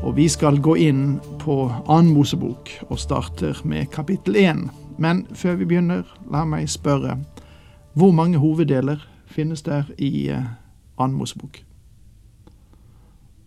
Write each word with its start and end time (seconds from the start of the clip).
Og 0.00 0.16
vi 0.16 0.28
skal 0.28 0.60
gå 0.64 0.76
inn 0.80 1.18
på 1.42 1.54
annen 1.84 2.14
Mosebok 2.14 2.70
og 2.88 2.98
starter 2.98 3.58
med 3.68 3.90
kapittel 3.92 4.36
én. 4.40 4.62
Men 4.98 5.26
før 5.36 5.58
vi 5.60 5.66
begynner, 5.68 6.06
la 6.32 6.44
meg 6.48 6.70
spørre 6.72 7.18
hvor 7.98 8.14
mange 8.16 8.38
hoveddeler 8.40 9.02
finnes 9.28 9.62
der 9.66 9.90
i 9.98 10.30
eh, 10.32 10.46
annen 10.96 11.18
Mosebok? 11.18 11.60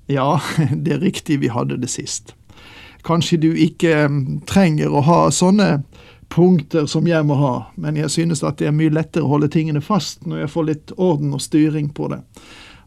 Ja, 0.07 0.39
det 0.83 0.93
er 0.93 1.01
riktig, 1.01 1.39
vi 1.41 1.49
hadde 1.49 1.79
det 1.81 1.89
sist. 1.89 2.35
Kanskje 3.03 3.39
du 3.41 3.49
ikke 3.53 3.95
eh, 4.05 4.19
trenger 4.45 4.93
å 4.93 5.01
ha 5.07 5.19
sånne 5.33 5.79
punkter 6.33 6.85
som 6.85 7.07
jeg 7.09 7.25
må 7.25 7.37
ha, 7.41 7.53
men 7.75 7.97
jeg 7.97 8.13
synes 8.13 8.43
at 8.45 8.61
det 8.61 8.69
er 8.69 8.77
mye 8.77 8.93
lettere 8.93 9.25
å 9.25 9.33
holde 9.35 9.49
tingene 9.53 9.81
fast 9.81 10.25
når 10.25 10.45
jeg 10.45 10.53
får 10.53 10.69
litt 10.69 10.93
orden 10.97 11.33
og 11.33 11.41
styring 11.41 11.89
på 11.93 12.13
det. 12.13 12.21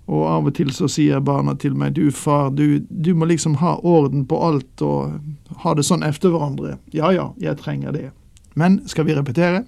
Og 0.06 0.22
av 0.30 0.46
og 0.46 0.54
til 0.54 0.70
så 0.70 0.86
sier 0.90 1.22
barna 1.24 1.56
til 1.58 1.74
meg 1.74 1.96
du 1.96 2.10
far, 2.14 2.52
du, 2.54 2.78
du 2.90 3.10
må 3.14 3.26
liksom 3.26 3.58
ha 3.58 3.74
orden 3.82 4.22
på 4.26 4.38
alt 4.38 4.82
og 4.86 5.18
ha 5.64 5.74
det 5.74 5.86
sånn 5.86 6.06
efter 6.06 6.30
hverandre. 6.30 6.76
Ja 6.94 7.10
ja, 7.14 7.32
jeg 7.42 7.58
trenger 7.58 7.96
det. 7.96 8.10
Men 8.54 8.80
skal 8.86 9.08
vi 9.08 9.16
repetere? 9.16 9.64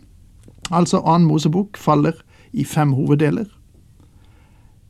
Altså, 0.70 1.02
annen 1.02 1.26
Mosebok 1.26 1.76
faller 1.76 2.20
i 2.52 2.64
fem 2.64 2.94
hoveddeler. 2.94 3.48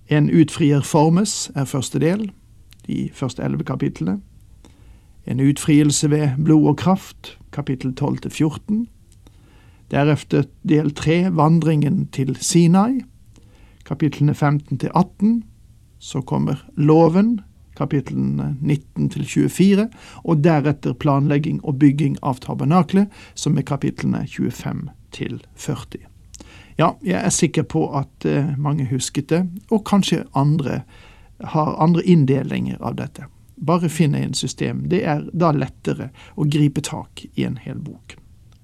En 0.08 0.28
utfrier 0.30 0.84
formes 0.84 1.50
er 1.56 1.68
første 1.68 2.00
del, 2.02 2.28
de 2.86 3.08
første 3.14 3.42
elleve 3.44 3.64
kapitlene. 3.64 4.20
En 5.28 5.40
utfrielse 5.40 6.10
ved 6.10 6.36
blod 6.44 6.68
og 6.68 6.76
kraft, 6.80 7.36
kapittel 7.52 7.94
12 7.94 8.24
til 8.24 8.30
14. 8.30 8.86
Deretter 9.90 10.44
del 10.68 10.92
tre, 10.96 11.28
vandringen 11.32 12.06
til 12.12 12.36
Sinai 12.40 13.00
kapitlene 13.88 14.34
15 14.34 14.78
til 14.78 14.90
18. 14.94 15.42
Så 15.98 16.22
kommer 16.22 16.60
loven, 16.76 17.40
kapitlene 17.76 18.56
19 18.60 19.08
til 19.14 19.24
24, 19.26 19.88
og 20.24 20.44
deretter 20.44 20.94
planlegging 20.94 21.58
og 21.64 21.78
bygging 21.78 22.18
av 22.22 22.42
tabernaklet, 22.44 23.08
som 23.34 23.58
er 23.58 23.66
kapitlene 23.66 24.26
25 24.26 24.88
til 25.12 25.40
40. 25.56 26.06
Ja, 26.78 26.92
jeg 27.02 27.18
er 27.18 27.34
sikker 27.34 27.66
på 27.66 27.88
at 27.98 28.24
eh, 28.28 28.52
mange 28.58 28.86
husket 28.86 29.30
det, 29.32 29.42
og 29.70 29.82
kanskje 29.88 30.24
andre 30.38 30.82
har 31.42 31.74
andre 31.82 32.02
inndelinger 32.06 32.78
av 32.82 32.94
dette. 32.98 33.26
Bare 33.56 33.90
finne 33.90 34.22
en 34.22 34.34
system. 34.34 34.84
Det 34.90 35.02
er 35.02 35.24
da 35.34 35.50
lettere 35.54 36.10
å 36.38 36.46
gripe 36.46 36.82
tak 36.86 37.24
i 37.34 37.46
en 37.46 37.58
hel 37.58 37.78
bok. 37.82 38.14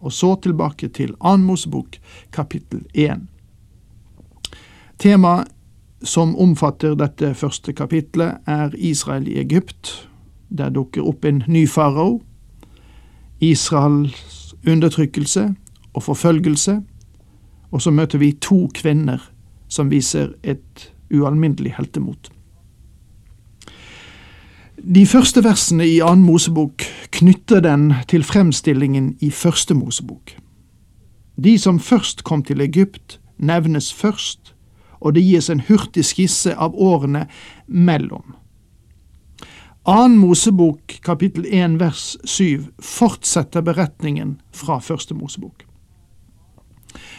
Og 0.04 0.12
så 0.12 0.34
tilbake 0.36 0.88
til 0.94 1.14
Annen 1.20 1.46
Mosebok, 1.48 1.98
kapittel 2.30 2.84
1. 2.92 3.26
Temaet 5.04 5.50
som 6.02 6.30
omfatter 6.40 6.94
dette 6.96 7.34
første 7.36 7.74
kapitlet, 7.76 8.38
er 8.48 8.72
Israel 8.72 9.26
i 9.28 9.34
Egypt. 9.36 10.08
Der 10.48 10.70
dukker 10.72 11.04
opp 11.04 11.26
en 11.28 11.42
ny 11.44 11.66
farao, 11.68 12.22
Israels 13.40 14.54
undertrykkelse 14.66 15.42
og 15.92 16.02
forfølgelse, 16.02 16.78
og 17.70 17.82
så 17.82 17.90
møter 17.92 18.18
vi 18.18 18.30
to 18.32 18.70
kvinner 18.74 19.20
som 19.68 19.90
viser 19.92 20.32
et 20.42 20.86
ualminnelig 21.12 21.74
heltemot. 21.76 22.30
De 24.80 25.04
første 25.06 25.44
versene 25.44 25.84
i 25.84 26.00
annen 26.00 26.24
Mosebok 26.24 26.86
knytter 27.12 27.60
den 27.60 27.90
til 28.08 28.24
fremstillingen 28.24 29.18
i 29.20 29.28
første 29.30 29.76
Mosebok. 29.76 30.32
De 31.36 31.58
som 31.58 31.76
først 31.80 32.24
kom 32.24 32.42
til 32.42 32.64
Egypt, 32.64 33.20
nevnes 33.36 33.92
først, 33.92 34.53
og 35.04 35.14
det 35.14 35.22
gis 35.22 35.50
en 35.52 35.60
hurtig 35.68 36.06
skisse 36.08 36.54
av 36.56 36.74
årene 36.74 37.26
mellom. 37.66 38.34
Annen 39.84 40.16
Mosebok 40.16 40.96
kapittel 41.04 41.44
1 41.44 41.76
vers 41.76 42.16
7 42.24 42.70
fortsetter 42.80 43.60
beretningen 43.60 44.38
fra 44.56 44.78
første 44.80 45.12
Mosebok. 45.14 45.66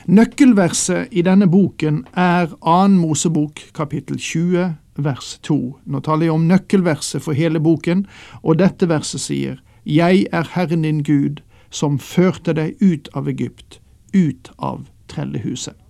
Nøkkelverset 0.09 1.13
i 1.13 1.21
denne 1.25 1.45
boken 1.51 2.01
er 2.17 2.49
Annen 2.65 2.97
Mosebok 2.97 3.61
kapittel 3.77 4.17
20 4.17 4.73
vers 5.05 5.37
2. 5.45 5.59
Nå 5.85 6.01
taler 6.01 6.29
jeg 6.29 6.33
om 6.33 6.49
nøkkelverset 6.49 7.21
for 7.21 7.37
hele 7.37 7.61
boken, 7.61 8.05
og 8.41 8.57
dette 8.63 8.89
verset 8.89 9.21
sier 9.21 9.61
Jeg 9.85 10.25
er 10.33 10.49
Herren 10.57 10.81
din 10.81 11.03
Gud, 11.05 11.43
som 11.69 11.99
førte 11.99 12.57
deg 12.57 12.81
ut 12.81 13.09
av 13.13 13.29
Egypt, 13.29 13.79
ut 14.13 14.49
av 14.57 14.87
trellehuset. 15.11 15.84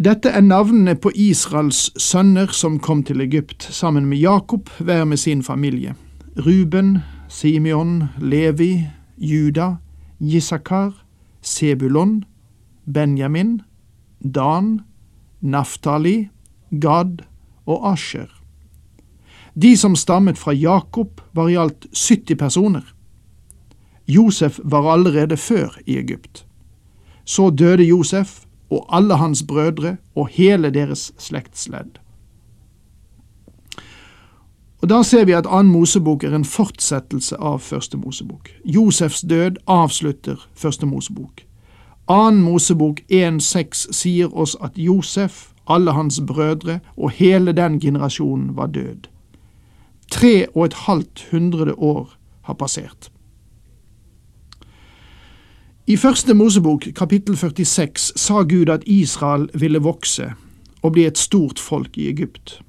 Dette 0.00 0.30
er 0.32 0.40
navnene 0.40 0.94
på 0.96 1.10
Israels 1.12 1.90
sønner 2.00 2.54
som 2.56 2.78
kom 2.80 3.02
til 3.04 3.20
Egypt 3.20 3.66
sammen 3.68 4.06
med 4.08 4.22
Jakob, 4.22 4.70
hver 4.80 5.04
med 5.04 5.20
sin 5.20 5.42
familie. 5.44 5.92
Ruben, 6.40 7.02
Simeon, 7.28 8.08
Levi, 8.16 8.86
Juda, 9.18 9.74
Jisakar, 10.20 11.04
Sebulon, 11.42 12.24
Benjamin, 12.88 13.60
Dan, 14.24 14.80
Naftali, 15.40 16.30
Gad 16.80 17.20
og 17.66 17.92
Asher. 17.92 18.32
De 19.52 19.76
som 19.76 19.96
stammet 19.96 20.38
fra 20.38 20.56
Jakob, 20.56 21.20
var 21.34 21.48
i 21.48 21.60
alt 21.60 21.86
70 21.92 22.38
personer. 22.40 22.94
Josef 24.08 24.60
var 24.64 24.94
allerede 24.94 25.36
før 25.36 25.76
i 25.86 25.98
Egypt. 25.98 26.46
Så 27.24 27.50
døde 27.50 27.84
Josef, 27.84 28.46
og 28.70 28.86
alle 28.88 29.16
hans 29.16 29.42
brødre 29.42 29.96
og 30.14 30.28
hele 30.28 30.70
deres 30.70 31.12
slektsledd. 31.18 31.98
Og 34.82 34.88
Da 34.88 35.02
ser 35.02 35.24
vi 35.24 35.32
at 35.32 35.46
annen 35.46 35.72
Mosebok 35.72 36.24
er 36.24 36.34
en 36.34 36.44
fortsettelse 36.44 37.36
av 37.36 37.58
første 37.60 37.98
Mosebok. 38.00 38.48
Josefs 38.64 39.20
død 39.20 39.60
avslutter 39.66 40.48
første 40.54 40.86
Mosebok. 40.86 41.44
Annen 42.08 42.42
Mosebok 42.42 43.00
1.6 43.12 43.92
sier 43.92 44.32
oss 44.32 44.56
at 44.64 44.78
Josef, 44.78 45.52
alle 45.68 45.92
hans 45.92 46.20
brødre 46.26 46.80
og 46.96 47.10
hele 47.10 47.52
den 47.52 47.80
generasjonen 47.80 48.56
var 48.56 48.66
død. 48.66 49.06
Tre 50.10 50.46
og 50.54 50.64
et 50.64 50.74
halvt 50.74 51.28
hundrede 51.30 51.74
år 51.74 52.16
har 52.42 52.54
passert. 52.54 53.10
I 55.90 55.96
første 55.96 56.34
Mosebok, 56.34 56.84
kapittel 56.94 57.36
46, 57.36 58.12
sa 58.16 58.42
Gud 58.42 58.68
at 58.70 58.84
Israel 58.86 59.48
ville 59.58 59.80
vokse 59.82 60.28
og 60.82 60.92
bli 60.94 61.02
et 61.02 61.18
stort 61.18 61.58
folk 61.58 61.98
i 61.98 62.06
Egypt. 62.06 62.60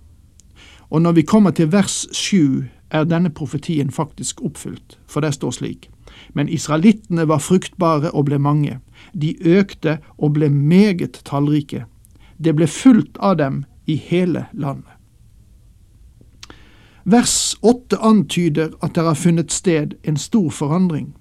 Og 0.90 1.02
når 1.02 1.12
vi 1.12 1.22
kommer 1.22 1.52
til 1.52 1.70
vers 1.72 2.08
sju, 2.18 2.64
er 2.90 3.06
denne 3.06 3.30
profetien 3.30 3.92
faktisk 3.92 4.42
oppfylt, 4.42 4.98
for 5.06 5.22
det 5.22 5.36
står 5.38 5.52
slik. 5.52 5.90
Men 6.34 6.50
israelittene 6.50 7.28
var 7.28 7.46
fruktbare 7.46 8.10
og 8.12 8.26
ble 8.26 8.42
mange. 8.42 8.80
De 9.14 9.36
økte 9.46 10.00
og 10.18 10.34
ble 10.34 10.50
meget 10.50 11.22
tallrike. 11.26 11.86
Det 12.42 12.56
ble 12.56 12.66
fullt 12.68 13.22
av 13.22 13.38
dem 13.38 13.64
i 13.86 14.02
hele 14.02 14.48
landet. 14.52 14.98
Vers 17.06 17.54
åtte 17.62 18.02
antyder 18.02 18.74
at 18.82 18.96
det 18.96 19.04
har 19.04 19.14
funnet 19.14 19.52
sted 19.52 19.94
en 20.04 20.18
stor 20.18 20.50
forandring. 20.50 21.14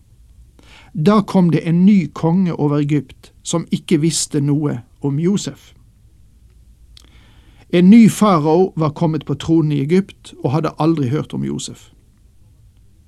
Da 0.94 1.20
kom 1.22 1.50
det 1.50 1.69
en 1.69 1.84
ny 1.87 2.06
konge 2.14 2.52
over 2.52 2.78
Egypt 2.78 3.32
som 3.42 3.66
ikke 3.70 4.00
visste 4.02 4.40
noe 4.40 4.81
om 5.00 5.19
Josef. 5.19 5.75
En 7.72 7.90
ny 7.90 8.08
farao 8.08 8.72
var 8.76 8.90
kommet 8.90 9.25
på 9.26 9.34
tronen 9.34 9.72
i 9.72 9.81
Egypt 9.84 10.34
og 10.42 10.50
hadde 10.56 10.75
aldri 10.78 11.08
hørt 11.08 11.34
om 11.34 11.44
Josef. 11.44 11.90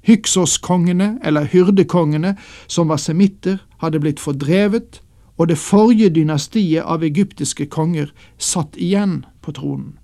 Hyksos-kongene, 0.03 1.19
eller 1.23 1.45
hyrdekongene, 1.45 2.37
som 2.67 2.89
var 2.89 2.97
semitter, 2.97 3.59
hadde 3.79 4.01
blitt 4.01 4.21
fordrevet, 4.21 5.03
og 5.39 5.49
det 5.49 5.59
forrige 5.59 6.11
dynastiet 6.11 6.83
av 6.83 7.03
egyptiske 7.03 7.67
konger 7.67 8.11
satt 8.39 8.77
igjen 8.77 9.25
på 9.43 9.53
tronen. 9.53 9.99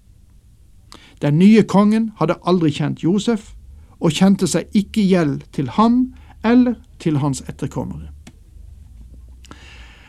Den 1.22 1.38
nye 1.38 1.62
kongen 1.62 2.12
hadde 2.18 2.38
aldri 2.46 2.70
kjent 2.70 3.02
Josef, 3.02 3.54
og 3.98 4.14
kjente 4.14 4.46
seg 4.46 4.70
ikke 4.74 5.02
gjeld 5.02 5.42
til 5.52 5.70
ham 5.74 6.14
eller 6.48 6.78
til 6.98 7.20
hans 7.22 7.42
etterkommere. 7.48 8.10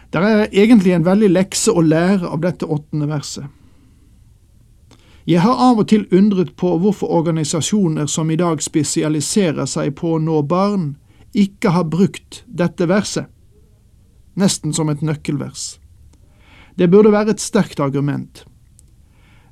Det 0.09 0.21
er 0.25 0.47
egentlig 0.51 0.95
en 0.95 1.05
veldig 1.05 1.29
lekse 1.29 1.71
å 1.71 1.83
lære 1.85 2.29
av 2.29 2.41
dette 2.41 2.65
åttende 2.65 3.09
verset. 3.11 3.45
Jeg 5.29 5.43
har 5.43 5.59
av 5.61 5.77
og 5.83 5.91
til 5.91 6.07
undret 6.15 6.55
på 6.57 6.71
hvorfor 6.81 7.11
organisasjoner 7.19 8.07
som 8.09 8.31
i 8.33 8.37
dag 8.39 8.63
spesialiserer 8.65 9.67
seg 9.69 9.93
på 9.99 10.15
å 10.15 10.21
nå 10.23 10.41
barn, 10.41 10.95
ikke 11.37 11.75
har 11.75 11.85
brukt 11.85 12.43
dette 12.47 12.87
verset, 12.89 13.27
nesten 14.33 14.73
som 14.73 14.89
et 14.89 15.03
nøkkelvers. 15.05 15.75
Det 16.79 16.89
burde 16.89 17.11
være 17.13 17.35
et 17.35 17.43
sterkt 17.43 17.79
argument. 17.79 18.45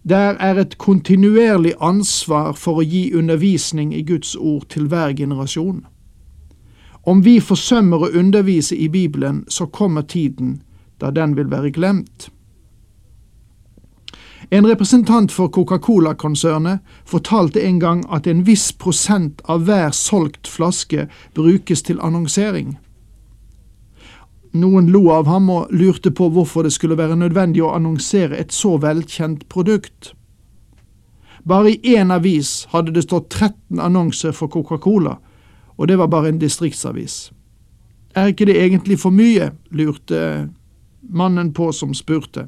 Der 0.09 0.39
er 0.39 0.57
et 0.57 0.77
kontinuerlig 0.77 1.75
ansvar 1.83 2.55
for 2.57 2.79
å 2.79 2.87
gi 2.87 3.11
undervisning 3.13 3.93
i 3.93 4.01
Guds 4.07 4.33
ord 4.35 4.69
til 4.73 4.87
hver 4.87 5.13
generasjon. 5.13 5.83
Om 7.07 7.21
vi 7.23 7.37
forsømmer 7.39 8.01
å 8.03 8.09
undervise 8.19 8.75
i 8.75 8.89
Bibelen, 8.91 9.45
så 9.47 9.69
kommer 9.71 10.03
tiden 10.03 10.57
da 10.99 11.07
den 11.15 11.37
vil 11.37 11.47
være 11.47 11.71
glemt. 11.71 12.27
En 14.51 14.67
representant 14.67 15.31
for 15.31 15.47
Coca-Cola-konsernet 15.47 16.79
fortalte 17.07 17.63
en 17.63 17.79
gang 17.79 18.01
at 18.11 18.27
en 18.27 18.43
viss 18.47 18.73
prosent 18.75 19.39
av 19.47 19.63
hver 19.67 19.95
solgt 19.95 20.47
flaske 20.51 21.07
brukes 21.35 21.83
til 21.87 22.01
annonsering. 22.03 22.75
Noen 24.51 24.91
lo 24.91 25.05
av 25.11 25.27
ham 25.31 25.47
og 25.51 25.71
lurte 25.71 26.11
på 26.11 26.27
hvorfor 26.31 26.67
det 26.67 26.73
skulle 26.75 26.99
være 26.99 27.15
nødvendig 27.19 27.63
å 27.63 27.71
annonsere 27.75 28.35
et 28.35 28.51
så 28.55 28.75
velkjent 28.83 29.47
produkt. 29.47 30.11
Bare 31.47 31.71
i 31.71 31.95
én 31.95 32.11
avis 32.11 32.65
hadde 32.75 32.91
det 32.95 33.05
stått 33.07 33.29
13 33.31 33.79
annonser 33.79 34.35
for 34.35 34.51
Coca-Cola, 34.51 35.17
og 35.77 35.87
det 35.87 35.97
var 35.97 36.07
bare 36.07 36.29
en 36.29 36.39
distriktsavis. 36.39 37.31
Er 38.15 38.25
ikke 38.25 38.45
det 38.45 38.63
egentlig 38.63 38.99
for 38.99 39.09
mye? 39.13 39.51
lurte 39.69 40.49
mannen 41.09 41.53
på 41.53 41.71
som 41.71 41.93
spurte. 41.93 42.47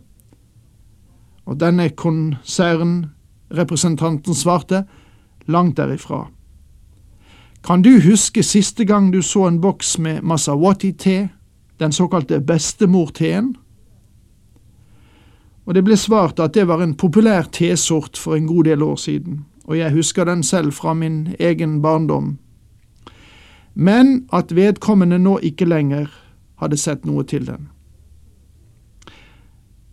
Og 1.45 1.59
denne 1.59 1.89
konsernrepresentanten 1.89 4.35
svarte, 4.35 4.83
langt 5.45 5.77
derifra. 5.77 6.27
Kan 7.63 7.81
du 7.81 8.01
huske 8.01 8.43
siste 8.43 8.85
gang 8.85 9.13
du 9.13 9.21
så 9.21 9.47
en 9.47 9.61
boks 9.61 9.99
med 9.99 10.21
Masawati-te, 10.21 11.29
den 11.79 11.91
såkalte 11.91 12.41
bestemor-teen? 12.41 13.55
Og 15.65 15.75
det 15.75 15.83
ble 15.85 15.97
svart 15.97 16.39
at 16.39 16.53
det 16.53 16.67
var 16.67 16.81
en 16.81 16.97
populær 16.97 17.43
tesort 17.53 18.17
for 18.17 18.35
en 18.35 18.47
god 18.47 18.63
del 18.63 18.83
år 18.83 18.95
siden, 18.95 19.45
og 19.63 19.77
jeg 19.77 19.93
husker 19.93 20.25
den 20.25 20.43
selv 20.43 20.73
fra 20.73 20.93
min 20.93 21.35
egen 21.39 21.81
barndom. 21.81 22.37
Men 23.79 24.25
at 24.35 24.51
vedkommende 24.51 25.15
nå 25.23 25.37
ikke 25.47 25.63
lenger 25.65 26.09
hadde 26.59 26.77
sett 26.77 27.05
noe 27.07 27.23
til 27.23 27.45
den. 27.47 27.69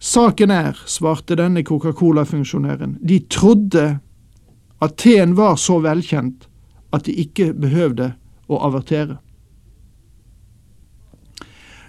Saken 0.02 0.50
er, 0.50 0.74
svarte 0.90 1.36
denne 1.38 1.62
Coca-Cola-funksjonæren, 1.62 2.96
de 2.98 3.20
trodde 3.30 3.84
at 4.82 4.96
teen 4.98 5.36
var 5.38 5.54
så 5.56 5.78
velkjent 5.86 6.48
at 6.92 7.06
de 7.06 7.14
ikke 7.14 7.52
behøvde 7.54 8.10
å 8.50 8.58
avertere. 8.66 9.20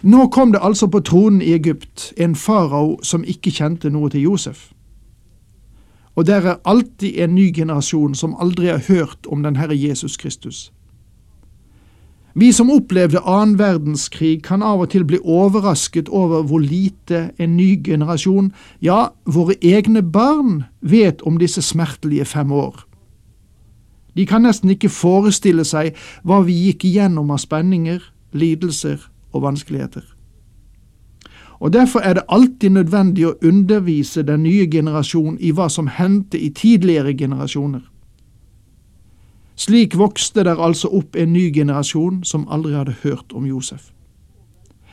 Nå 0.05 0.29
kom 0.29 0.53
det 0.53 0.61
altså 0.61 0.85
på 0.93 1.01
tronen 1.01 1.41
i 1.41 1.55
Egypt 1.57 2.11
en 2.21 2.37
farao 2.37 2.99
som 3.01 3.25
ikke 3.25 3.57
kjente 3.57 3.89
noe 3.89 4.13
til 4.13 4.29
Josef. 4.29 4.67
Og 6.13 6.29
der 6.29 6.45
er 6.45 6.61
alltid 6.61 7.17
en 7.25 7.35
ny 7.35 7.49
generasjon 7.53 8.13
som 8.15 8.37
aldri 8.37 8.69
har 8.69 8.85
hørt 8.85 9.25
om 9.25 9.41
den 9.41 9.57
Herre 9.57 9.73
Jesus 9.73 10.17
Kristus. 10.17 10.67
Vi 12.37 12.51
som 12.53 12.69
opplevde 12.69 13.23
annen 13.25 13.55
verdenskrig 13.57 14.43
kan 14.45 14.61
av 14.61 14.83
og 14.83 14.91
til 14.93 15.01
bli 15.09 15.17
overrasket 15.17 16.09
over 16.13 16.43
hvor 16.45 16.61
lite 16.61 17.31
en 17.41 17.55
ny 17.57 17.79
generasjon, 17.83 18.51
ja, 18.81 19.07
våre 19.25 19.55
egne 19.65 20.03
barn, 20.05 20.67
vet 20.81 21.23
om 21.25 21.39
disse 21.41 21.63
smertelige 21.65 22.25
fem 22.29 22.51
år. 22.51 22.83
De 24.13 24.25
kan 24.29 24.45
nesten 24.45 24.69
ikke 24.69 24.93
forestille 24.93 25.65
seg 25.65 25.97
hva 26.21 26.43
vi 26.45 26.59
gikk 26.67 26.85
igjennom 26.85 27.33
av 27.33 27.41
spenninger, 27.41 28.05
lidelser 28.37 29.01
og 29.33 29.41
vanskeligheter. 29.41 30.05
Og 31.57 31.73
Derfor 31.73 32.05
er 32.05 32.13
det 32.13 32.29
alltid 32.29 32.69
nødvendig 32.69 33.25
å 33.25 33.37
undervise 33.41 34.21
den 34.21 34.43
nye 34.45 34.69
generasjon 34.69 35.39
i 35.41 35.49
hva 35.57 35.71
som 35.73 35.89
hendte 35.89 36.37
i 36.37 36.53
tidligere 36.53 37.17
generasjoner. 37.17 37.81
Slik 39.57 39.97
vokste 39.97 40.43
der 40.45 40.59
altså 40.61 40.89
opp 40.93 41.15
en 41.17 41.33
ny 41.33 41.49
generasjon 41.53 42.21
som 42.23 42.45
aldri 42.53 42.75
hadde 42.77 42.95
hørt 43.03 43.33
om 43.33 43.45
Josef. 43.45 43.89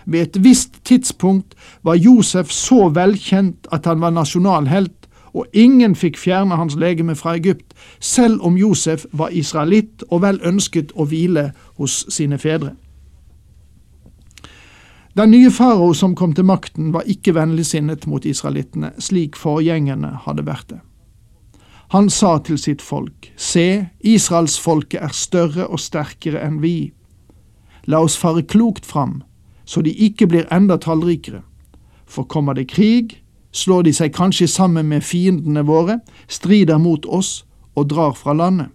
Ved 0.07 0.21
et 0.21 0.45
visst 0.45 0.81
tidspunkt 0.85 1.55
var 1.83 2.01
Josef 2.01 2.51
så 2.53 2.89
velkjent 2.89 3.69
at 3.73 3.87
han 3.87 4.01
var 4.01 4.11
nasjonalhelt, 4.11 5.09
og 5.35 5.47
ingen 5.53 5.97
fikk 5.99 6.17
fjerne 6.21 6.57
hans 6.57 6.77
legeme 6.79 7.17
fra 7.19 7.35
Egypt, 7.35 7.75
selv 8.01 8.41
om 8.41 8.57
Josef 8.57 9.05
var 9.13 9.35
israelitt 9.35 10.05
og 10.11 10.23
vel 10.23 10.39
ønsket 10.47 10.95
å 10.95 11.09
hvile 11.11 11.51
hos 11.77 12.05
sine 12.09 12.39
fedre. 12.39 12.77
Den 15.15 15.31
nye 15.31 15.51
farao 15.51 15.93
som 15.95 16.15
kom 16.15 16.33
til 16.35 16.47
makten, 16.47 16.93
var 16.93 17.07
ikke 17.07 17.35
vennligsinnet 17.35 18.07
mot 18.11 18.25
israelittene, 18.25 18.93
slik 18.99 19.37
forgjengerne 19.39 20.11
hadde 20.25 20.47
vært 20.47 20.71
det. 20.71 20.81
Han 21.95 22.09
sa 22.11 22.41
til 22.43 22.57
sitt 22.59 22.81
folk, 22.83 23.29
Se, 23.39 23.87
israelsfolket 24.03 24.99
er 24.99 25.13
større 25.15 25.69
og 25.71 25.79
sterkere 25.79 26.41
enn 26.43 26.57
vi. 26.59 26.91
La 27.87 28.01
oss 28.03 28.17
fare 28.19 28.43
klokt 28.43 28.83
fram, 28.83 29.21
så 29.63 29.79
de 29.87 29.93
ikke 29.95 30.27
blir 30.33 30.49
enda 30.51 30.75
tallrikere. 30.75 31.45
For 32.03 32.27
kommer 32.27 32.59
det 32.59 32.67
krig, 32.73 33.21
slår 33.55 33.87
de 33.87 33.95
seg 33.95 34.11
kanskje 34.17 34.51
sammen 34.51 34.91
med 34.91 35.07
fiendene 35.07 35.63
våre, 35.71 36.01
strider 36.27 36.83
mot 36.83 37.07
oss 37.07 37.45
og 37.79 37.93
drar 37.95 38.19
fra 38.19 38.35
landet. 38.35 38.75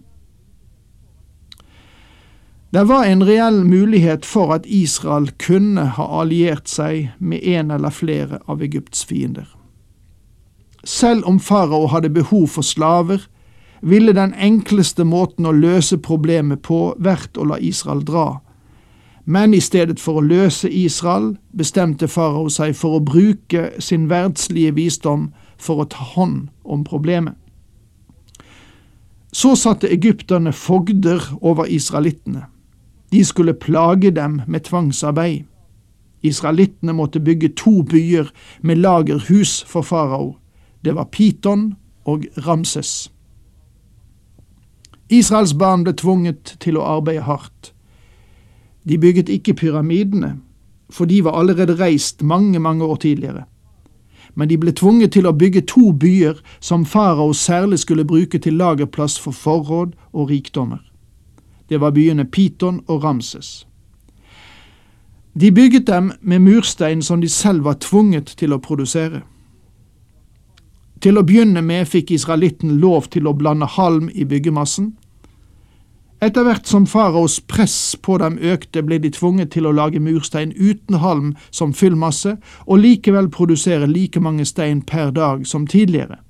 Det 2.72 2.88
var 2.88 3.04
en 3.04 3.28
reell 3.28 3.66
mulighet 3.68 4.24
for 4.24 4.56
at 4.56 4.64
Israel 4.64 5.28
kunne 5.36 5.90
ha 6.00 6.08
alliert 6.22 6.72
seg 6.72 7.10
med 7.18 7.44
en 7.44 7.76
eller 7.76 7.92
flere 7.92 8.40
av 8.48 8.64
Egypts 8.64 9.04
fiender. 9.04 9.59
Selv 10.84 11.24
om 11.26 11.40
farao 11.40 11.86
hadde 11.86 12.10
behov 12.10 12.48
for 12.48 12.62
slaver, 12.62 13.26
ville 13.82 14.12
den 14.12 14.34
enkleste 14.34 15.04
måten 15.04 15.46
å 15.46 15.52
løse 15.52 15.98
problemet 15.98 16.62
på 16.62 16.94
vært 16.98 17.36
å 17.36 17.44
la 17.48 17.58
Israel 17.60 18.04
dra. 18.04 18.40
Men 19.24 19.54
i 19.54 19.60
stedet 19.60 20.00
for 20.00 20.20
å 20.20 20.24
løse 20.24 20.70
Israel, 20.70 21.36
bestemte 21.56 22.08
farao 22.08 22.48
seg 22.48 22.74
for 22.76 22.96
å 22.96 23.04
bruke 23.04 23.70
sin 23.78 24.08
verdslige 24.10 24.74
visdom 24.76 25.30
for 25.60 25.82
å 25.82 25.88
ta 25.92 26.04
hånd 26.16 26.48
om 26.64 26.84
problemet. 26.84 27.36
Så 29.32 29.54
satte 29.54 29.92
egypterne 29.92 30.52
fogder 30.52 31.22
over 31.40 31.68
israelittene. 31.70 32.48
De 33.12 33.22
skulle 33.24 33.54
plage 33.54 34.10
dem 34.10 34.40
med 34.46 34.66
tvangsarbeid. 34.66 35.44
Israelittene 36.22 36.92
måtte 36.92 37.20
bygge 37.20 37.54
to 37.56 37.82
byer 37.82 38.32
med 38.62 38.82
lagerhus 38.82 39.62
for 39.66 39.82
farao. 39.82 40.39
Det 40.84 40.94
var 40.94 41.04
Piton 41.04 41.74
og 42.04 42.24
Ramses. 42.46 43.12
Israels 45.10 45.54
barn 45.54 45.84
ble 45.84 45.92
tvunget 45.92 46.56
til 46.60 46.78
å 46.78 46.86
arbeide 46.86 47.26
hardt. 47.26 47.72
De 48.88 48.98
bygget 48.98 49.28
ikke 49.28 49.54
pyramidene, 49.54 50.36
for 50.90 51.04
de 51.04 51.24
var 51.24 51.36
allerede 51.38 51.76
reist 51.80 52.22
mange, 52.22 52.58
mange 52.58 52.84
år 52.84 52.96
tidligere. 52.96 53.44
Men 54.34 54.48
de 54.48 54.58
ble 54.58 54.72
tvunget 54.72 55.12
til 55.12 55.26
å 55.26 55.34
bygge 55.34 55.66
to 55.66 55.90
byer 55.92 56.38
som 56.60 56.86
farao 56.86 57.32
særlig 57.32 57.78
skulle 57.82 58.04
bruke 58.04 58.38
til 58.38 58.54
lagerplass 58.54 59.18
for 59.18 59.34
forråd 59.34 59.92
og 60.12 60.30
rikdommer. 60.30 60.78
Det 61.68 61.80
var 61.80 61.90
byene 61.90 62.24
Piton 62.24 62.80
og 62.86 63.04
Ramses. 63.04 63.66
De 65.40 65.52
bygget 65.52 65.86
dem 65.86 66.12
med 66.20 66.38
murstein 66.38 67.02
som 67.02 67.20
de 67.20 67.28
selv 67.28 67.64
var 67.64 67.74
tvunget 67.74 68.34
til 68.36 68.52
å 68.52 68.58
produsere. 68.58 69.22
Til 71.00 71.16
å 71.16 71.24
begynne 71.24 71.62
med 71.64 71.88
fikk 71.88 72.10
israelitten 72.12 72.76
lov 72.80 73.08
til 73.14 73.28
å 73.28 73.32
blande 73.32 73.66
halm 73.66 74.10
i 74.12 74.26
byggemassen. 74.28 74.92
Etter 76.20 76.44
hvert 76.44 76.66
som 76.68 76.84
faraos 76.84 77.38
press 77.48 77.96
på 77.96 78.18
dem 78.20 78.36
økte, 78.44 78.82
ble 78.84 78.98
de 79.00 79.08
tvunget 79.08 79.54
til 79.54 79.64
å 79.64 79.72
lage 79.72 80.02
murstein 80.04 80.52
uten 80.52 80.98
halm 81.00 81.30
som 81.50 81.72
fyllmasse, 81.72 82.34
og 82.68 82.82
likevel 82.82 83.30
produsere 83.32 83.88
like 83.88 84.20
mange 84.20 84.44
stein 84.44 84.82
per 84.84 85.14
dag 85.16 85.46
som 85.48 85.64
tidligere. 85.66 86.20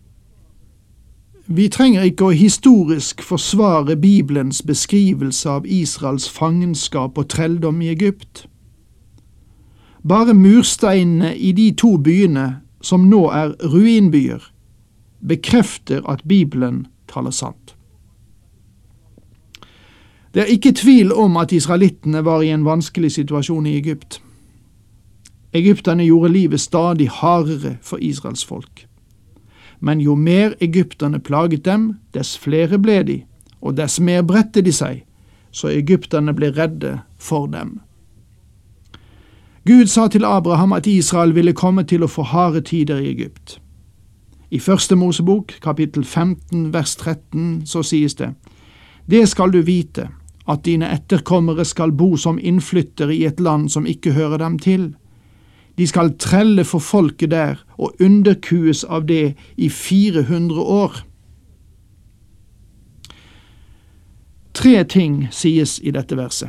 Vi 1.50 1.66
trenger 1.68 2.06
ikke 2.06 2.28
å 2.28 2.36
historisk 2.36 3.24
forsvare 3.26 3.96
Bibelens 3.98 4.62
beskrivelse 4.62 5.50
av 5.50 5.66
Israels 5.66 6.28
fangenskap 6.30 7.18
og 7.18 7.26
trelldom 7.34 7.82
i 7.82 7.90
Egypt. 7.90 8.44
Bare 10.06 10.34
mursteinene 10.38 11.34
i 11.34 11.50
de 11.52 11.72
to 11.74 11.96
byene, 11.98 12.60
som 12.80 13.10
nå 13.10 13.26
er 13.34 13.56
ruinbyer, 13.66 14.46
bekrefter 15.28 16.02
at 16.08 16.24
Bibelen 16.28 16.86
taler 17.08 17.30
sant. 17.30 17.76
Det 20.34 20.42
er 20.42 20.52
ikke 20.54 20.72
tvil 20.72 21.12
om 21.12 21.36
at 21.36 21.52
israelittene 21.52 22.24
var 22.24 22.42
i 22.42 22.52
en 22.54 22.64
vanskelig 22.64 23.12
situasjon 23.12 23.66
i 23.66 23.76
Egypt. 23.76 24.20
Egypterne 25.52 26.04
gjorde 26.06 26.32
livet 26.32 26.60
stadig 26.60 27.08
hardere 27.10 27.76
for 27.82 27.98
Israels 27.98 28.44
folk. 28.44 28.86
Men 29.80 30.00
jo 30.00 30.14
mer 30.14 30.54
egypterne 30.60 31.18
plaget 31.18 31.64
dem, 31.64 31.94
dess 32.14 32.38
flere 32.38 32.78
ble 32.78 33.02
de, 33.02 33.22
og 33.60 33.76
dess 33.76 34.00
mer 34.00 34.22
bredte 34.22 34.62
de 34.62 34.72
seg, 34.72 35.02
så 35.50 35.72
egypterne 35.72 36.34
ble 36.36 36.52
redde 36.54 37.00
for 37.18 37.46
dem. 37.46 37.80
Gud 39.66 39.86
sa 39.86 40.06
til 40.08 40.24
Abraham 40.24 40.72
at 40.72 40.86
Israel 40.86 41.34
ville 41.34 41.52
komme 41.52 41.84
til 41.84 42.04
å 42.04 42.08
få 42.08 42.22
harde 42.22 42.60
tider 42.60 43.02
i 43.02 43.10
Egypt. 43.10 43.58
I 44.50 44.58
Første 44.58 44.96
Mosebok, 44.96 45.52
kapittel 45.62 46.04
15, 46.04 46.72
vers 46.72 46.96
13, 46.96 47.66
så 47.66 47.82
sies 47.82 48.14
det:" 48.14 48.34
Det 49.10 49.28
skal 49.28 49.52
du 49.52 49.62
vite, 49.62 50.08
at 50.48 50.64
dine 50.64 50.92
etterkommere 50.94 51.64
skal 51.64 51.92
bo 51.92 52.16
som 52.16 52.38
innflyttere 52.42 53.14
i 53.14 53.24
et 53.24 53.40
land 53.40 53.68
som 53.68 53.86
ikke 53.86 54.12
hører 54.12 54.36
dem 54.36 54.58
til. 54.58 54.94
De 55.78 55.86
skal 55.86 56.18
trelle 56.18 56.64
for 56.64 56.78
folket 56.78 57.30
der 57.30 57.54
og 57.78 57.94
underkues 58.00 58.84
av 58.84 59.06
det 59.06 59.34
i 59.56 59.68
400 59.68 60.60
år. 60.60 61.06
Tre 64.54 64.84
ting 64.84 65.28
sies 65.30 65.80
i 65.82 65.90
dette 65.90 66.16
verset. 66.16 66.48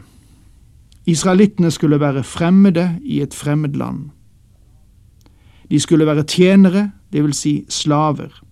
Israelittene 1.05 1.71
skulle 1.71 1.99
være 1.99 2.23
fremmede 2.23 2.99
i 3.03 3.21
et 3.21 3.33
fremmed 3.33 3.73
land. 3.73 4.09
De 5.69 5.79
skulle 5.79 6.05
være 6.05 6.23
tjenere, 6.23 6.91
det 7.11 7.23
vil 7.23 7.33
si 7.33 7.65
slaver. 7.69 8.43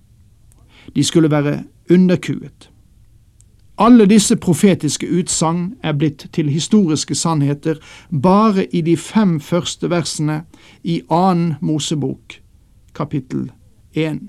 De 0.95 1.03
skulle 1.03 1.31
være 1.31 1.63
underkuet. 1.91 2.69
Alle 3.79 4.05
disse 4.05 4.35
profetiske 4.35 5.07
utsagn 5.07 5.77
er 5.83 5.93
blitt 5.95 6.25
til 6.35 6.49
historiske 6.51 7.15
sannheter 7.15 7.79
bare 8.11 8.65
i 8.75 8.81
de 8.81 8.97
fem 8.97 9.39
første 9.39 9.89
versene 9.89 10.41
i 10.83 11.01
annen 11.09 11.55
Mosebok, 11.61 12.41
kapittel 12.93 13.51
1. 13.93 14.19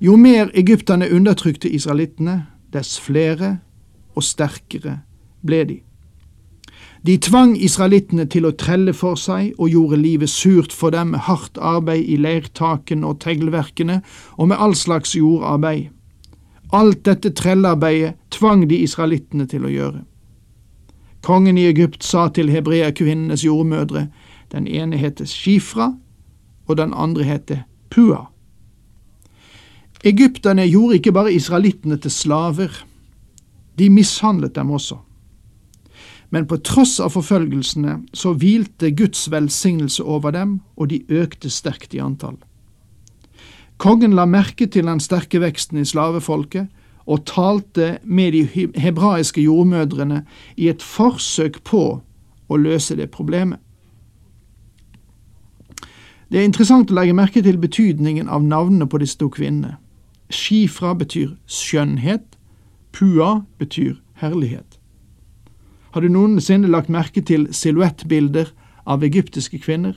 Jo 0.00 0.14
mer 0.16 0.50
egypterne 0.54 1.10
undertrykte 1.10 1.68
israelittene, 1.68 2.46
dess 2.72 3.00
flere 3.00 3.56
og 4.14 4.22
sterkere 4.22 5.00
ble 5.42 5.64
de. 5.64 5.80
De 7.08 7.14
tvang 7.16 7.54
israelittene 7.56 8.26
til 8.28 8.44
å 8.44 8.50
trelle 8.60 8.92
for 8.92 9.16
seg 9.16 9.54
og 9.56 9.70
gjorde 9.72 9.96
livet 9.96 10.28
surt 10.28 10.74
for 10.76 10.92
dem 10.92 11.14
med 11.14 11.22
hardt 11.24 11.56
arbeid 11.56 12.04
i 12.04 12.18
leirtakene 12.20 13.08
og 13.08 13.22
teglverkene 13.24 14.02
og 14.36 14.50
med 14.50 14.60
all 14.60 14.76
slags 14.76 15.14
jordarbeid. 15.16 15.86
Alt 16.76 17.06
dette 17.08 17.32
trellearbeidet 17.32 18.18
tvang 18.36 18.66
de 18.68 18.82
israelittene 18.84 19.48
til 19.48 19.64
å 19.64 19.72
gjøre. 19.72 20.02
Kongen 21.24 21.56
i 21.56 21.64
Egypt 21.70 22.04
sa 22.04 22.26
til 22.28 22.52
hebreerkvinnenes 22.52 23.46
jordmødre, 23.46 24.10
den 24.52 24.68
ene 24.68 25.00
heter 25.00 25.24
Shifra, 25.24 25.94
og 26.68 26.76
den 26.76 26.92
andre 26.92 27.24
heter 27.24 27.64
Pua. 27.88 28.26
Egypterne 30.04 30.68
gjorde 30.68 31.00
ikke 31.00 31.16
bare 31.16 31.32
israelittene 31.32 31.96
til 31.96 32.12
slaver, 32.12 32.82
de 33.80 33.88
mishandlet 33.88 34.52
dem 34.60 34.76
også. 34.76 35.00
Men 36.30 36.46
på 36.46 36.58
tross 36.60 36.98
av 37.00 37.14
forfølgelsene 37.16 37.94
så 38.16 38.34
hvilte 38.36 38.90
Guds 38.92 39.30
velsignelse 39.32 40.04
over 40.04 40.34
dem, 40.36 40.60
og 40.76 40.90
de 40.92 41.02
økte 41.08 41.50
sterkt 41.50 41.94
i 41.96 42.02
antall. 42.04 42.36
Kongen 43.78 44.16
la 44.18 44.26
merke 44.26 44.66
til 44.66 44.90
den 44.90 45.00
sterke 45.00 45.40
veksten 45.40 45.78
i 45.80 45.86
slavefolket, 45.86 46.66
og 47.08 47.24
talte 47.24 47.98
med 48.04 48.34
de 48.36 48.68
hebraiske 48.76 49.40
jordmødrene 49.40 50.24
i 50.56 50.68
et 50.68 50.82
forsøk 50.84 51.62
på 51.64 51.82
å 52.48 52.56
løse 52.60 52.96
det 52.98 53.08
problemet. 53.14 53.62
Det 56.28 56.42
er 56.42 56.44
interessant 56.44 56.90
å 56.92 56.98
legge 56.98 57.16
merke 57.16 57.40
til 57.40 57.56
betydningen 57.56 58.28
av 58.28 58.44
navnene 58.44 58.84
på 58.84 59.00
disse 59.00 59.16
to 59.16 59.30
kvinnene. 59.32 59.78
Shifra 60.28 60.92
betyr 60.92 61.32
skjønnhet, 61.48 62.34
Pua 62.92 63.46
betyr 63.60 63.96
herlighet. 64.20 64.67
Har 65.90 66.00
du 66.00 66.08
noensinne 66.12 66.68
lagt 66.68 66.92
merke 66.92 67.22
til 67.24 67.48
silhuettbilder 67.52 68.52
av 68.86 69.04
egyptiske 69.04 69.58
kvinner? 69.62 69.96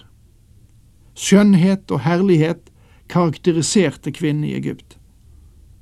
Skjønnhet 1.15 1.91
og 1.91 2.05
herlighet 2.05 2.71
karakteriserte 3.11 4.11
kvinnene 4.15 4.51
i 4.51 4.55
Egypt. 4.55 4.97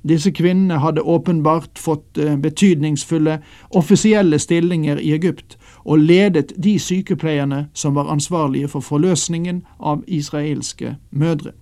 Disse 0.02 0.32
kvinnene 0.32 0.78
hadde 0.80 1.04
åpenbart 1.04 1.78
fått 1.78 2.18
eh, 2.18 2.36
betydningsfulle 2.36 3.38
offisielle 3.76 4.38
stillinger 4.38 4.96
i 4.96 5.12
Egypt, 5.12 5.58
og 5.84 5.98
ledet 5.98 6.54
de 6.56 6.78
sykepleierne 6.80 7.66
som 7.74 7.94
var 7.94 8.08
ansvarlige 8.08 8.68
for 8.68 8.80
forløsningen 8.80 9.62
av 9.78 10.04
israelske 10.06 10.96
mødre. 11.10 11.52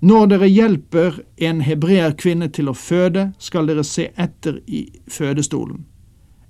Når 0.00 0.26
dere 0.26 0.48
hjelper 0.48 1.18
en 1.36 1.60
hebreer 1.60 2.14
kvinne 2.16 2.48
til 2.48 2.70
å 2.70 2.78
føde, 2.78 3.32
skal 3.38 3.66
dere 3.68 3.84
se 3.84 4.08
etter 4.16 4.62
i 4.66 4.86
fødestolen. 5.10 5.89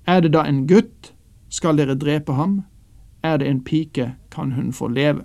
Er 0.07 0.21
det 0.21 0.33
da 0.33 0.43
en 0.47 0.67
gutt, 0.67 1.13
skal 1.49 1.77
dere 1.77 1.95
drepe 1.95 2.33
ham. 2.33 2.61
Er 3.23 3.37
det 3.37 3.47
en 3.47 3.63
pike, 3.63 4.13
kan 4.31 4.51
hun 4.51 4.73
få 4.73 4.87
leve. 4.87 5.23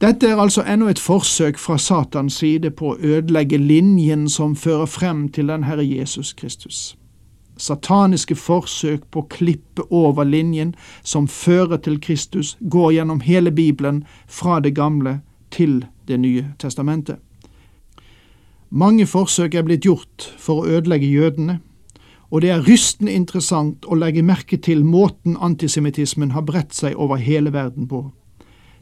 Dette 0.00 0.28
er 0.28 0.36
altså 0.36 0.62
ennå 0.68 0.88
et 0.88 0.98
forsøk 0.98 1.58
fra 1.58 1.78
Satans 1.78 2.34
side 2.36 2.70
på 2.70 2.90
å 2.92 2.98
ødelegge 3.00 3.56
linjen 3.56 4.28
som 4.28 4.56
fører 4.56 4.86
frem 4.86 5.28
til 5.32 5.48
den 5.48 5.64
Herre 5.64 5.84
Jesus 5.84 6.34
Kristus. 6.36 6.96
Sataniske 7.56 8.36
forsøk 8.36 9.06
på 9.10 9.22
å 9.22 9.28
klippe 9.32 9.86
over 9.88 10.28
linjen 10.28 10.74
som 11.02 11.28
fører 11.28 11.80
til 11.80 11.96
Kristus, 12.00 12.58
går 12.60 12.92
gjennom 12.98 13.22
hele 13.24 13.50
Bibelen, 13.50 14.04
fra 14.26 14.60
Det 14.60 14.74
gamle 14.74 15.20
til 15.50 15.86
Det 16.08 16.20
nye 16.20 16.44
testamentet. 16.58 17.16
Mange 18.70 19.06
forsøk 19.06 19.54
er 19.54 19.62
blitt 19.62 19.84
gjort 19.84 20.34
for 20.38 20.60
å 20.60 20.66
ødelegge 20.66 21.06
jødene, 21.06 21.60
og 22.30 22.42
det 22.42 22.50
er 22.50 22.64
rystende 22.68 23.12
interessant 23.12 23.86
å 23.86 23.94
legge 23.94 24.22
merke 24.22 24.56
til 24.56 24.84
måten 24.84 25.36
antisemittismen 25.40 26.30
har 26.30 26.42
bredt 26.42 26.74
seg 26.74 26.96
over 26.96 27.16
hele 27.16 27.52
verden 27.52 27.88
på. 27.88 28.10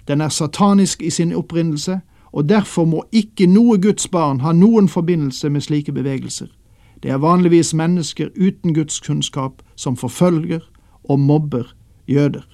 Den 0.09 0.21
er 0.21 0.29
satanisk 0.29 1.03
i 1.03 1.11
sin 1.11 1.35
opprinnelse, 1.35 2.01
og 2.33 2.49
derfor 2.49 2.85
må 2.85 3.05
ikke 3.13 3.47
noe 3.47 3.79
Guds 3.79 4.09
barn 4.09 4.41
ha 4.41 4.53
noen 4.53 4.89
forbindelse 4.89 5.51
med 5.51 5.63
slike 5.63 5.93
bevegelser. 5.93 6.49
Det 7.03 7.11
er 7.11 7.21
vanligvis 7.21 7.75
mennesker 7.75 8.31
uten 8.37 8.75
Guds 8.75 9.01
kunnskap 9.01 9.63
som 9.77 9.97
forfølger 9.97 10.61
og 11.05 11.21
mobber 11.21 11.75
jøder. 12.09 12.54